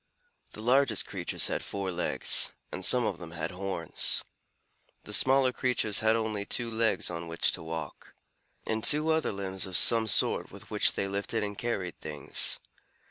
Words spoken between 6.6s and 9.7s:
legs on which to walk, and two other limbs